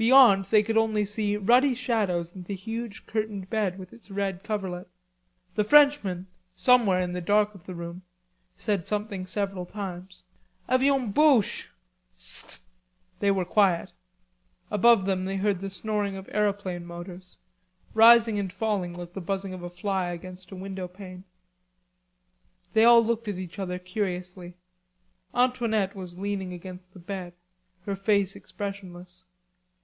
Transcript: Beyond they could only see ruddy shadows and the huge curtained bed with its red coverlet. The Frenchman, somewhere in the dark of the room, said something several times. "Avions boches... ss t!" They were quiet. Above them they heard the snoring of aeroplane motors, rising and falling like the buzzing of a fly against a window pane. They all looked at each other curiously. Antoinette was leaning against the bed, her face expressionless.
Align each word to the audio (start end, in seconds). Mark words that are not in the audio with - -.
Beyond 0.00 0.44
they 0.44 0.62
could 0.62 0.76
only 0.76 1.04
see 1.04 1.36
ruddy 1.36 1.74
shadows 1.74 2.32
and 2.32 2.44
the 2.44 2.54
huge 2.54 3.04
curtained 3.04 3.50
bed 3.50 3.80
with 3.80 3.92
its 3.92 4.12
red 4.12 4.44
coverlet. 4.44 4.86
The 5.56 5.64
Frenchman, 5.64 6.28
somewhere 6.54 7.00
in 7.00 7.14
the 7.14 7.20
dark 7.20 7.52
of 7.52 7.66
the 7.66 7.74
room, 7.74 8.02
said 8.54 8.86
something 8.86 9.26
several 9.26 9.66
times. 9.66 10.22
"Avions 10.68 11.12
boches... 11.14 11.66
ss 12.16 12.58
t!" 12.60 12.64
They 13.18 13.32
were 13.32 13.44
quiet. 13.44 13.90
Above 14.70 15.04
them 15.04 15.24
they 15.24 15.34
heard 15.34 15.58
the 15.58 15.68
snoring 15.68 16.14
of 16.14 16.28
aeroplane 16.30 16.86
motors, 16.86 17.38
rising 17.92 18.38
and 18.38 18.52
falling 18.52 18.92
like 18.92 19.14
the 19.14 19.20
buzzing 19.20 19.52
of 19.52 19.64
a 19.64 19.68
fly 19.68 20.12
against 20.12 20.52
a 20.52 20.54
window 20.54 20.86
pane. 20.86 21.24
They 22.72 22.84
all 22.84 23.04
looked 23.04 23.26
at 23.26 23.34
each 23.34 23.58
other 23.58 23.80
curiously. 23.80 24.54
Antoinette 25.34 25.96
was 25.96 26.20
leaning 26.20 26.52
against 26.52 26.92
the 26.92 27.00
bed, 27.00 27.32
her 27.80 27.96
face 27.96 28.36
expressionless. 28.36 29.24